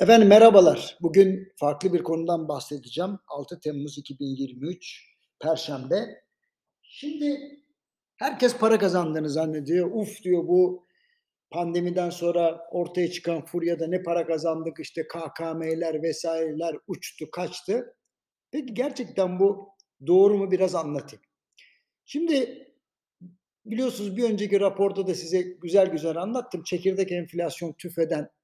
Efendim 0.00 0.28
merhabalar. 0.28 0.96
Bugün 1.00 1.52
farklı 1.56 1.92
bir 1.92 2.02
konudan 2.02 2.48
bahsedeceğim. 2.48 3.18
6 3.28 3.60
Temmuz 3.60 3.98
2023 3.98 5.04
Perşembe. 5.40 6.22
Şimdi 6.82 7.40
herkes 8.16 8.56
para 8.56 8.78
kazandığını 8.78 9.30
zannediyor. 9.30 9.90
Uf 9.92 10.22
diyor 10.22 10.48
bu 10.48 10.86
pandemiden 11.50 12.10
sonra 12.10 12.68
ortaya 12.70 13.10
çıkan 13.10 13.44
furyada 13.44 13.86
ne 13.86 14.02
para 14.02 14.26
kazandık 14.26 14.80
işte 14.80 15.08
KKM'ler 15.08 16.02
vesaireler 16.02 16.76
uçtu 16.86 17.30
kaçtı. 17.30 17.96
Peki 18.50 18.74
gerçekten 18.74 19.40
bu 19.40 19.68
doğru 20.06 20.38
mu 20.38 20.50
biraz 20.50 20.74
anlatayım. 20.74 21.22
Şimdi 22.04 22.68
biliyorsunuz 23.66 24.16
bir 24.16 24.24
önceki 24.24 24.60
raporda 24.60 25.06
da 25.06 25.14
size 25.14 25.42
güzel 25.42 25.86
güzel 25.86 26.16
anlattım. 26.16 26.62
Çekirdek 26.62 27.12
enflasyon 27.12 27.72
tüfeden 27.72 28.35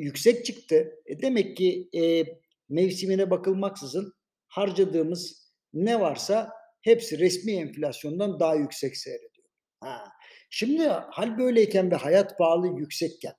yüksek 0.00 0.44
çıktı. 0.44 0.94
E 1.06 1.22
demek 1.22 1.56
ki 1.56 1.88
e, 1.94 2.24
mevsimine 2.68 3.30
bakılmaksızın 3.30 4.14
harcadığımız 4.48 5.52
ne 5.74 6.00
varsa 6.00 6.52
hepsi 6.82 7.18
resmi 7.18 7.52
enflasyondan 7.52 8.40
daha 8.40 8.54
yüksek 8.54 8.96
seyrediyor. 8.96 9.48
Ha. 9.80 10.12
Şimdi 10.50 10.88
hal 10.88 11.38
böyleyken 11.38 11.90
ve 11.90 11.96
hayat 11.96 12.38
pahalı 12.38 12.78
yüksekken 12.78 13.34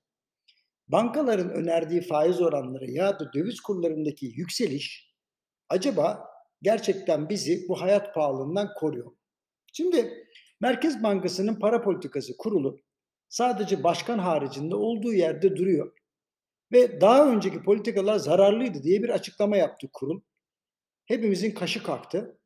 bankaların 0.87 1.49
önerdiği 1.49 2.01
faiz 2.01 2.41
oranları 2.41 2.91
ya 2.91 3.19
da 3.19 3.33
döviz 3.33 3.59
kurlarındaki 3.59 4.25
yükseliş 4.25 5.15
acaba 5.69 6.27
gerçekten 6.61 7.29
bizi 7.29 7.65
bu 7.69 7.81
hayat 7.81 8.13
pahalılığından 8.15 8.73
koruyor 8.73 9.11
Şimdi 9.73 10.27
Merkez 10.61 11.03
Bankası'nın 11.03 11.55
para 11.55 11.81
politikası 11.81 12.37
kurulu 12.37 12.79
sadece 13.29 13.83
başkan 13.83 14.19
haricinde 14.19 14.75
olduğu 14.75 15.13
yerde 15.13 15.55
duruyor 15.55 15.93
ve 16.71 17.01
daha 17.01 17.31
önceki 17.31 17.63
politikalar 17.63 18.17
zararlıydı 18.17 18.83
diye 18.83 19.03
bir 19.03 19.09
açıklama 19.09 19.57
yaptı 19.57 19.89
kurul. 19.93 20.21
Hepimizin 21.05 21.51
kaşı 21.51 21.83
kalktı. 21.83 22.37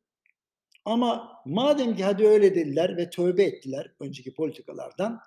Ama 0.84 1.42
madem 1.46 1.96
ki 1.96 2.04
hadi 2.04 2.26
öyle 2.26 2.54
dediler 2.54 2.96
ve 2.96 3.10
tövbe 3.10 3.44
ettiler 3.44 3.94
önceki 4.00 4.34
politikalardan, 4.34 5.20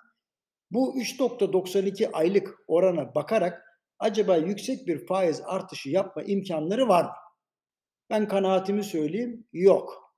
bu 0.70 1.00
3.92 1.00 2.10
aylık 2.10 2.58
orana 2.66 3.14
bakarak 3.14 3.62
acaba 3.98 4.36
yüksek 4.36 4.86
bir 4.86 5.06
faiz 5.06 5.40
artışı 5.44 5.90
yapma 5.90 6.22
imkanları 6.22 6.88
var 6.88 7.04
mı? 7.04 7.10
Ben 8.10 8.28
kanaatimi 8.28 8.84
söyleyeyim, 8.84 9.46
yok. 9.52 10.14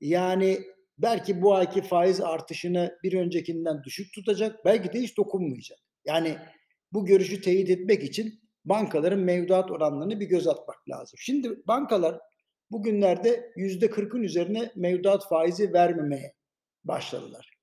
Yani 0.00 0.60
belki 0.98 1.42
bu 1.42 1.54
ayki 1.54 1.82
faiz 1.82 2.20
artışını 2.20 2.98
bir 3.02 3.12
öncekinden 3.12 3.84
düşük 3.84 4.12
tutacak, 4.14 4.64
belki 4.64 4.92
de 4.92 5.00
hiç 5.00 5.16
dokunmayacak. 5.16 5.78
Yani 6.04 6.38
bu 6.92 7.06
görüşü 7.06 7.40
teyit 7.40 7.70
etmek 7.70 8.04
için 8.04 8.40
bankaların 8.64 9.20
mevduat 9.20 9.70
oranlarını 9.70 10.20
bir 10.20 10.26
göz 10.26 10.48
atmak 10.48 10.88
lazım. 10.88 11.16
Şimdi 11.18 11.66
bankalar 11.66 12.18
bugünlerde 12.70 13.52
yüzde 13.56 13.90
kırkın 13.90 14.22
üzerine 14.22 14.72
mevduat 14.76 15.28
faizi 15.28 15.72
vermemeye 15.72 16.34
başladılar. 16.84 17.58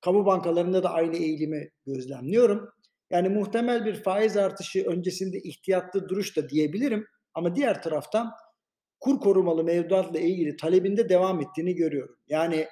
Kamu 0.00 0.26
bankalarında 0.26 0.82
da 0.82 0.90
aynı 0.90 1.16
eğilimi 1.16 1.70
gözlemliyorum. 1.86 2.68
Yani 3.10 3.28
muhtemel 3.28 3.84
bir 3.84 3.94
faiz 3.94 4.36
artışı 4.36 4.84
öncesinde 4.86 5.38
ihtiyatlı 5.38 6.08
duruş 6.08 6.36
da 6.36 6.48
diyebilirim. 6.48 7.06
Ama 7.34 7.56
diğer 7.56 7.82
taraftan 7.82 8.32
kur 9.00 9.20
korumalı 9.20 9.64
mevduatla 9.64 10.18
ilgili 10.18 10.56
talebinde 10.56 11.08
devam 11.08 11.40
ettiğini 11.40 11.74
görüyorum. 11.74 12.16
Yani 12.28 12.66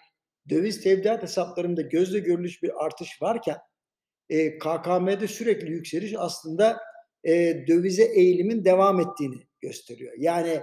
döviz 0.48 0.80
tevdiat 0.80 1.22
hesaplarında 1.22 1.82
gözle 1.82 2.18
görülüş 2.18 2.62
bir 2.62 2.84
artış 2.84 3.22
varken 3.22 3.56
e, 4.30 4.58
KKM'de 4.58 5.28
sürekli 5.28 5.70
yükseliş 5.70 6.14
aslında 6.16 6.78
e, 7.24 7.64
dövize 7.68 8.04
eğilimin 8.04 8.64
devam 8.64 9.00
ettiğini 9.00 9.46
gösteriyor. 9.60 10.12
Yani 10.18 10.60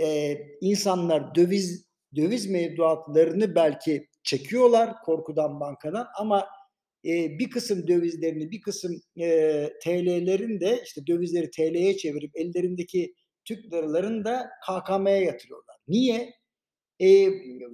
e, 0.00 0.38
insanlar 0.60 1.34
döviz 1.34 1.86
döviz 2.16 2.50
mevduatlarını 2.50 3.54
belki 3.54 4.08
çekiyorlar 4.22 4.94
korkudan 5.04 5.60
bankadan 5.60 6.06
ama 6.18 6.48
e, 7.04 7.38
bir 7.38 7.50
kısım 7.50 7.88
dövizlerini 7.88 8.50
bir 8.50 8.60
kısım 8.60 9.00
e, 9.20 9.68
TL'lerin 9.84 10.60
de 10.60 10.80
işte 10.84 11.06
dövizleri 11.06 11.50
TL'ye 11.50 11.96
çevirip 11.96 12.36
ellerindeki 12.36 13.14
Türk 13.44 13.72
liralarını 13.72 14.24
da 14.24 14.50
KKM'ye 14.66 15.24
yatırıyorlar. 15.24 15.76
Niye? 15.88 16.34
E, 17.00 17.28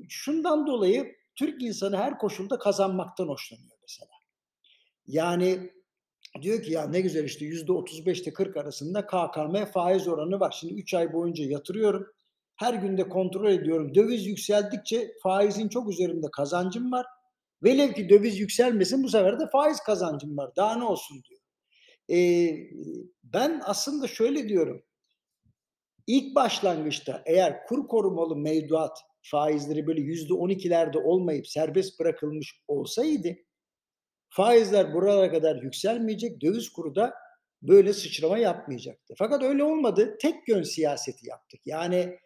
şundan 0.09 0.67
dolayı 0.67 1.15
Türk 1.35 1.63
insanı 1.63 1.97
her 1.97 2.19
koşulda 2.19 2.59
kazanmaktan 2.59 3.29
hoşlanıyor 3.29 3.79
mesela. 3.83 4.18
Yani 5.09 5.71
diyor 6.43 6.63
ki 6.63 6.73
ya 6.73 6.87
ne 6.87 7.01
güzel 7.01 7.25
işte 7.25 7.45
yüzde 7.45 7.73
35 7.73 8.21
ile 8.21 8.33
40 8.33 8.57
arasında 8.57 9.07
KKM 9.07 9.65
faiz 9.73 10.09
oranı 10.09 10.41
var. 10.41 10.57
Şimdi 10.61 10.75
3 10.75 10.95
ay 10.95 11.13
boyunca 11.13 11.45
yatırıyorum. 11.45 12.07
Her 12.57 12.75
günde 12.75 13.09
kontrol 13.09 13.51
ediyorum. 13.51 13.95
Döviz 13.95 14.27
yükseldikçe 14.27 15.13
faizin 15.23 15.69
çok 15.69 15.91
üzerinde 15.91 16.27
kazancım 16.33 16.93
var. 16.93 17.07
Velev 17.63 17.93
ki 17.93 18.09
döviz 18.09 18.41
yükselmesin 18.41 19.03
bu 19.03 19.09
sefer 19.09 19.41
de 19.41 19.47
faiz 19.53 19.81
kazancım 19.81 20.37
var. 20.37 20.51
Daha 20.57 20.77
ne 20.77 20.85
olsun 20.85 21.23
diyor. 21.29 21.41
Ee, 22.11 22.57
ben 23.25 23.61
aslında 23.65 24.07
şöyle 24.07 24.49
diyorum. 24.49 24.83
İlk 26.07 26.35
başlangıçta 26.35 27.23
eğer 27.27 27.67
kur 27.67 27.89
korumalı 27.89 28.37
mevduat 28.37 28.99
faizleri 29.23 29.87
böyle 29.87 30.01
yüzde 30.01 30.35
on 30.35 30.49
ikilerde 30.49 30.99
olmayıp 30.99 31.49
serbest 31.49 32.01
bırakılmış 32.01 32.63
olsaydı 32.69 33.37
Faizler 34.31 34.95
buralara 34.95 35.31
kadar 35.31 35.63
yükselmeyecek, 35.63 36.41
döviz 36.41 36.69
kuru 36.69 36.95
da 36.95 37.15
böyle 37.63 37.93
sıçrama 37.93 38.39
yapmayacaktı. 38.39 39.15
Fakat 39.19 39.43
öyle 39.43 39.65
olmadı. 39.65 40.17
Tek 40.21 40.49
yön 40.49 40.63
siyaseti 40.63 41.29
yaptık. 41.29 41.61
Yani 41.67 42.19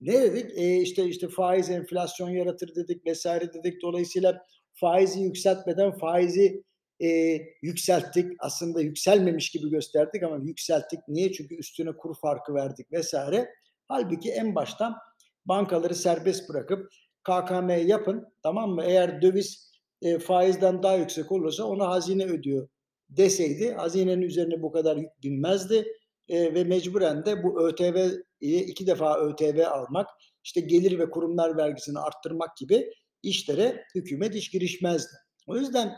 ne 0.00 0.22
dedik? 0.22 0.58
E 0.58 0.76
işte 0.76 1.04
işte 1.04 1.28
faiz 1.28 1.70
enflasyon 1.70 2.30
yaratır 2.30 2.74
dedik 2.74 3.06
vesaire 3.06 3.52
dedik. 3.52 3.82
Dolayısıyla 3.82 4.42
faizi 4.72 5.20
yükseltmeden 5.20 5.98
faizi 5.98 6.64
e, 7.02 7.38
yükselttik. 7.62 8.32
Aslında 8.38 8.80
yükselmemiş 8.80 9.50
gibi 9.50 9.70
gösterdik 9.70 10.22
ama 10.22 10.36
yükselttik. 10.36 11.00
Niye? 11.08 11.32
Çünkü 11.32 11.54
üstüne 11.54 11.92
kur 11.92 12.14
farkı 12.20 12.54
verdik 12.54 12.92
vesaire. 12.92 13.48
Halbuki 13.88 14.30
en 14.30 14.54
baştan 14.54 14.94
bankaları 15.46 15.94
serbest 15.94 16.48
bırakıp 16.48 16.88
KKM 17.24 17.68
yapın 17.68 18.26
tamam 18.42 18.70
mı? 18.70 18.84
Eğer 18.84 19.22
döviz 19.22 19.73
e, 20.02 20.18
faizden 20.18 20.82
daha 20.82 20.96
yüksek 20.96 21.32
olursa 21.32 21.64
ona 21.64 21.88
hazine 21.88 22.24
ödüyor 22.24 22.68
deseydi 23.08 23.72
hazinenin 23.72 24.22
üzerine 24.22 24.62
bu 24.62 24.72
kadar 24.72 24.96
yük 24.96 25.22
binmezdi 25.22 25.86
e, 26.28 26.54
ve 26.54 26.64
mecburen 26.64 27.24
de 27.24 27.42
bu 27.42 27.68
ÖTV'yi 27.68 28.60
iki 28.64 28.86
defa 28.86 29.18
ÖTV 29.20 29.66
almak, 29.66 30.08
işte 30.44 30.60
gelir 30.60 30.98
ve 30.98 31.10
kurumlar 31.10 31.56
vergisini 31.56 31.98
arttırmak 31.98 32.56
gibi 32.56 32.90
işlere 33.22 33.84
hükümet 33.94 34.34
iş 34.34 34.50
girişmezdi. 34.50 35.12
O 35.46 35.56
yüzden 35.56 35.96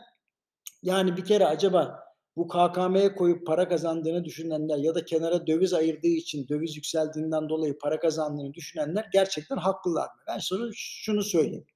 yani 0.82 1.16
bir 1.16 1.24
kere 1.24 1.46
acaba 1.46 2.06
bu 2.36 2.48
KKM'ye 2.48 3.14
koyup 3.14 3.46
para 3.46 3.68
kazandığını 3.68 4.24
düşünenler 4.24 4.76
ya 4.78 4.94
da 4.94 5.04
kenara 5.04 5.46
döviz 5.46 5.74
ayırdığı 5.74 6.06
için 6.06 6.48
döviz 6.48 6.76
yükseldiğinden 6.76 7.48
dolayı 7.48 7.78
para 7.78 8.00
kazandığını 8.00 8.54
düşünenler 8.54 9.08
gerçekten 9.12 9.56
haklılar 9.56 10.06
mı? 10.06 10.20
Ben 10.28 10.38
sana 10.38 10.70
şunu 10.74 11.22
söyleyeyim. 11.22 11.66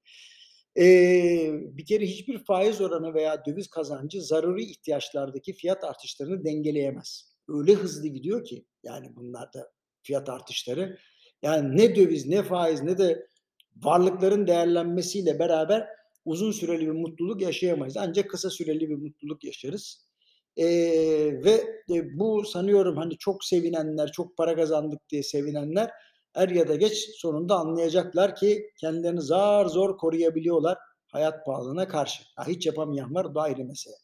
Eee, 0.77 1.61
bir 1.73 1.87
kere 1.87 2.07
hiçbir 2.07 2.39
faiz 2.45 2.81
oranı 2.81 3.15
veya 3.15 3.45
döviz 3.47 3.69
kazancı 3.69 4.23
zaruri 4.23 4.65
ihtiyaçlardaki 4.65 5.53
fiyat 5.53 5.85
artışlarını 5.85 6.45
dengeleyemez. 6.45 7.33
Öyle 7.49 7.75
hızlı 7.75 8.09
gidiyor 8.09 8.45
ki 8.45 8.65
yani 8.83 9.17
bunlarda 9.17 9.71
fiyat 10.03 10.29
artışları. 10.29 10.99
Yani 11.43 11.77
ne 11.77 11.97
döviz, 11.97 12.27
ne 12.27 12.43
faiz, 12.43 12.83
ne 12.83 12.99
de 12.99 13.27
varlıkların 13.77 14.47
değerlenmesiyle 14.47 15.39
beraber 15.39 15.87
uzun 16.25 16.53
süreli 16.53 16.87
bir 16.87 16.93
mutluluk 16.93 17.43
yaşayamayız. 17.43 17.97
Ancak 17.97 18.31
kısa 18.31 18.51
süreli 18.51 18.89
bir 18.91 18.97
mutluluk 18.97 19.45
yaşarız. 19.45 20.07
Eee, 20.57 21.45
ve 21.45 21.53
e, 21.95 22.19
bu 22.19 22.45
sanıyorum 22.45 22.97
hani 22.97 23.19
çok 23.19 23.45
sevinenler, 23.45 24.13
çok 24.13 24.37
para 24.37 24.57
kazandık 24.57 25.09
diye 25.11 25.23
sevinenler 25.23 25.91
er 26.35 26.49
ya 26.49 26.69
da 26.69 26.77
geç 26.77 27.09
sonunda 27.17 27.57
anlayacaklar 27.57 28.37
ki 28.37 28.71
kendilerini 28.81 29.23
zar 29.23 29.67
zor 29.67 29.99
koruyabiliyorlar 29.99 30.79
hayat 31.13 31.47
pahalılığına 31.47 31.89
karşı. 31.89 32.23
Ha, 32.37 32.47
hiç 32.47 32.67
yapamayan 32.67 33.15
var, 33.15 33.35
da 33.35 33.41
ayrı 33.41 33.65
mesele. 33.65 33.95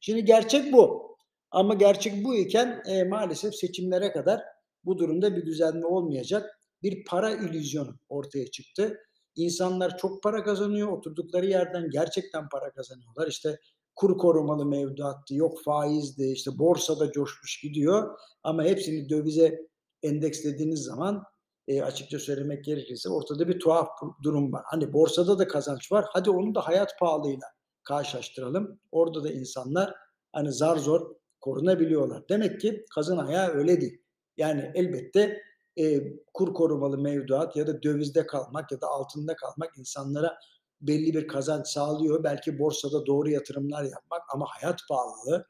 Şimdi 0.00 0.24
gerçek 0.24 0.72
bu. 0.72 1.16
Ama 1.50 1.74
gerçek 1.74 2.24
bu 2.24 2.34
iken 2.34 2.82
e, 2.86 3.04
maalesef 3.04 3.54
seçimlere 3.54 4.12
kadar 4.12 4.40
bu 4.84 4.98
durumda 4.98 5.36
bir 5.36 5.46
düzenli 5.46 5.86
olmayacak 5.86 6.60
bir 6.82 7.04
para 7.04 7.30
illüzyonu 7.30 7.98
ortaya 8.08 8.50
çıktı. 8.50 8.98
İnsanlar 9.36 9.98
çok 9.98 10.22
para 10.22 10.44
kazanıyor, 10.44 10.88
oturdukları 10.88 11.46
yerden 11.46 11.90
gerçekten 11.90 12.48
para 12.48 12.72
kazanıyorlar. 12.72 13.26
İşte 13.28 13.58
kur 13.94 14.18
korumalı 14.18 14.66
mevduattı, 14.66 15.34
yok 15.34 15.62
faizdi, 15.64 16.32
işte 16.32 16.58
borsada 16.58 17.12
coşmuş 17.12 17.60
gidiyor. 17.60 18.18
Ama 18.42 18.64
hepsini 18.64 19.08
dövize 19.08 19.66
endekslediğiniz 20.02 20.80
zaman 20.80 21.24
e, 21.68 21.82
açıkça 21.82 22.18
söylemek 22.18 22.64
gerekirse 22.64 23.08
ortada 23.08 23.48
bir 23.48 23.60
tuhaf 23.60 23.88
durum 24.22 24.52
var. 24.52 24.62
Hani 24.66 24.92
borsada 24.92 25.38
da 25.38 25.48
kazanç 25.48 25.92
var. 25.92 26.04
Hadi 26.08 26.30
onu 26.30 26.54
da 26.54 26.66
hayat 26.66 26.98
pahalılığıyla 26.98 27.46
karşılaştıralım. 27.84 28.80
Orada 28.92 29.24
da 29.24 29.32
insanlar 29.32 29.94
hani 30.32 30.52
zar 30.52 30.76
zor 30.76 31.14
korunabiliyorlar. 31.40 32.28
Demek 32.28 32.60
ki 32.60 32.84
kazın 32.94 33.16
ayağı 33.16 33.48
öyle 33.48 33.80
değil. 33.80 34.02
Yani 34.36 34.70
elbette, 34.74 35.42
eee, 35.76 36.12
kur 36.34 36.54
korumalı 36.54 36.98
mevduat 36.98 37.56
ya 37.56 37.66
da 37.66 37.82
dövizde 37.82 38.26
kalmak 38.26 38.72
ya 38.72 38.80
da 38.80 38.86
altında 38.86 39.36
kalmak 39.36 39.78
insanlara 39.78 40.38
belli 40.80 41.14
bir 41.14 41.28
kazanç 41.28 41.66
sağlıyor. 41.66 42.24
Belki 42.24 42.58
borsada 42.58 43.06
doğru 43.06 43.30
yatırımlar 43.30 43.84
yapmak 43.84 44.22
ama 44.34 44.46
hayat 44.48 44.80
pahalılığı 44.88 45.46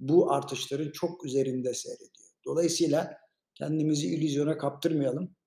bu 0.00 0.32
artışların 0.32 0.90
çok 0.90 1.24
üzerinde 1.24 1.74
seyrediyor. 1.74 2.28
Dolayısıyla 2.44 3.18
kendimizi 3.54 4.06
illüzyona 4.06 4.58
kaptırmayalım. 4.58 5.37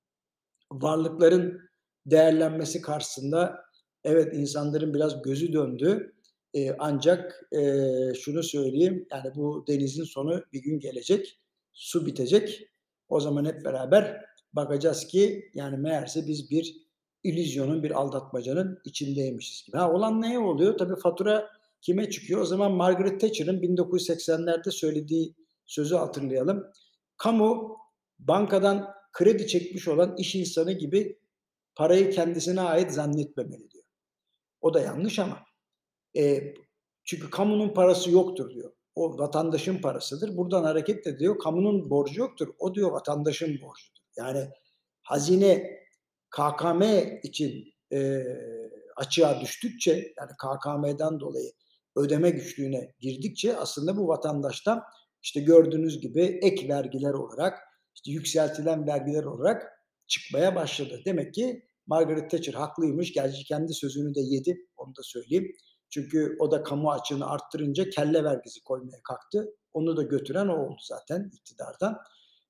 Varlıkların 0.71 1.61
değerlenmesi 2.05 2.81
karşısında 2.81 3.59
evet, 4.03 4.33
insanların 4.33 4.93
biraz 4.93 5.21
gözü 5.21 5.53
döndü. 5.53 6.13
Eee, 6.53 6.75
ancak, 6.79 7.47
eee, 7.51 8.13
şunu 8.21 8.43
söyleyeyim, 8.43 9.07
yani, 9.11 9.35
bu 9.35 9.65
denizin 9.67 10.03
sonu 10.03 10.43
bir 10.53 10.61
gün 10.61 10.79
gelecek, 10.79 11.39
su 11.73 12.05
bitecek. 12.05 12.67
O 13.09 13.19
zaman 13.19 13.45
hep 13.45 13.65
beraber 13.65 14.25
bakacağız 14.53 15.07
ki, 15.07 15.51
yani, 15.53 15.77
meğerse 15.77 16.27
biz 16.27 16.51
bir 16.51 16.75
illüzyonun, 17.23 17.83
bir 17.83 17.91
aldatmacanın 17.91 18.79
içindeymişiz 18.85 19.65
gibi. 19.67 19.77
Ha, 19.77 19.91
olan 19.93 20.21
neye 20.21 20.39
oluyor? 20.39 20.77
Tabii 20.77 20.95
fatura 20.95 21.49
kime 21.81 22.09
çıkıyor? 22.09 22.41
O 22.41 22.45
zaman 22.45 22.71
Margaret 22.71 23.21
Thatcher'ın 23.21 23.61
1980'lerde 23.61 24.71
söylediği 24.71 25.35
sözü 25.65 25.95
hatırlayalım. 25.95 26.63
"Kamu, 27.17 27.77
bankadan 28.19 28.87
kredi 29.13 29.47
çekmiş 29.47 29.87
olan 29.87 30.17
iş 30.17 30.35
insanı 30.35 30.71
gibi 30.73 31.19
parayı 31.75 32.11
kendisine 32.11 32.61
ait 32.61 32.91
zannetmemeli." 32.91 33.71
diyor. 33.71 33.83
O 34.61 34.73
da 34.73 34.81
yanlış 34.81 35.19
ama. 35.19 35.39
Eee, 36.13 36.53
çünkü 37.05 37.29
kamunun 37.29 37.69
parası 37.73 38.11
yoktur 38.11 38.53
diyor. 38.55 38.73
O 38.95 39.17
vatandaşın 39.19 39.77
parasıdır. 39.81 40.37
Buradan 40.37 40.63
hareketle 40.63 41.19
diyor, 41.19 41.39
kamunun 41.39 41.89
borcu 41.89 42.21
yoktur. 42.21 42.49
O 42.59 42.75
diyor 42.75 42.91
vatandaşın 42.91 43.49
borcudur. 43.61 44.01
Yani 44.17 44.49
hazine 45.03 45.79
KKM 46.31 46.81
için, 47.23 47.73
eee, 47.91 48.71
açığa 48.97 49.41
düştükçe, 49.41 49.91
yani 50.17 50.31
KKM'den 50.37 51.19
dolayı 51.19 51.51
ödeme 51.95 52.29
güçlüğüne 52.29 52.93
girdikçe 52.99 53.57
aslında 53.57 53.97
bu 53.97 54.07
vatandaştan, 54.07 54.83
işte, 55.23 55.41
gördüğünüz 55.41 56.01
gibi 56.01 56.21
ek 56.41 56.67
vergiler 56.69 57.13
olarak, 57.13 57.59
işte, 57.95 58.11
yükseltilen 58.11 58.87
vergiler 58.87 59.23
olarak 59.23 59.63
çıkmaya 60.07 60.55
başladı. 60.55 61.01
Demek 61.05 61.33
ki 61.33 61.63
Margaret 61.87 62.31
Thatcher 62.31 62.53
haklıymış. 62.53 63.13
Gerçi 63.13 63.43
kendi 63.45 63.73
sözünü 63.73 64.15
de 64.15 64.21
yedi, 64.21 64.57
onu 64.77 64.89
da 64.95 65.01
söyleyeyim. 65.03 65.51
Çünkü 65.89 66.35
o 66.39 66.51
da 66.51 66.63
kamu 66.63 66.91
açığını 66.91 67.29
arttırınca 67.29 67.89
kelle 67.89 68.23
vergisi 68.23 68.63
koymaya 68.63 69.01
kalktı. 69.03 69.47
Onu 69.73 69.97
da 69.97 70.03
götüren 70.03 70.47
o 70.47 70.65
oldu 70.67 70.79
zaten 70.87 71.29
iktidardan. 71.33 71.97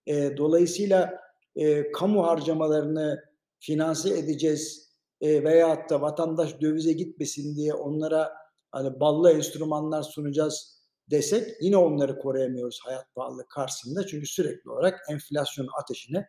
Eee, 0.06 0.38
dolayısıyla, 0.38 1.20
eee, 1.56 1.92
kamu 1.92 2.28
harcamalarını 2.28 3.20
finanse 3.60 4.18
edeceğiz, 4.20 4.92
eee, 5.22 5.44
veyahut 5.44 5.90
da 5.90 6.02
vatandaş 6.02 6.62
dövize 6.62 6.94
gitmesin 6.94 7.56
diye 7.56 7.74
onlara, 7.74 8.34
hani, 8.72 9.00
ballı 9.00 9.32
enstrümanlar 9.32 10.04
sunacağız 10.04 10.81
desek 11.12 11.48
yine 11.62 11.78
onları 11.78 12.20
koruyamıyoruz 12.20 12.80
hayat 12.84 13.16
pahalılığı 13.16 13.48
karşısında. 13.48 14.08
Çünkü 14.08 14.28
sürekli 14.28 14.70
olarak 14.70 15.00
enflasyonun 15.10 15.70
ateşine 15.82 16.28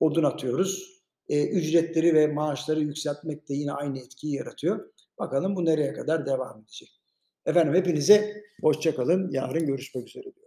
odun 0.00 0.24
atıyoruz. 0.24 0.96
Eee, 1.28 1.50
ücretleri 1.50 2.14
ve 2.14 2.26
maaşları 2.26 2.80
yükseltmek 2.80 3.48
de 3.48 3.54
yine 3.54 3.72
aynı 3.72 3.98
etkiyi 3.98 4.34
yaratıyor. 4.34 4.92
Bakalım 5.18 5.56
bu 5.56 5.64
nereye 5.64 5.92
kadar 5.92 6.26
devam 6.26 6.60
edecek? 6.60 7.00
Efendim 7.46 7.74
hepinize 7.74 8.42
hoşça 8.62 8.94
kalın. 8.96 9.30
Yarın 9.30 9.66
görüşmek 9.66 10.08
üzere 10.08 10.24
diyorum. 10.24 10.45